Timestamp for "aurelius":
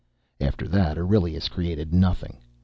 0.97-1.47